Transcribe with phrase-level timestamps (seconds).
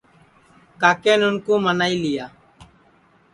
[0.81, 2.13] کاکین اُن کُو منائی لی